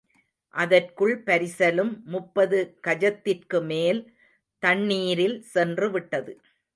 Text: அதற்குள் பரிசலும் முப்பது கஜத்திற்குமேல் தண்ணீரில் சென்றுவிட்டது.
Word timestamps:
அதற்குள் 0.53 1.23
பரிசலும் 1.25 1.91
முப்பது 2.05 2.59
கஜத்திற்குமேல் 2.87 4.01
தண்ணீரில் 4.63 5.37
சென்றுவிட்டது. 5.53 6.33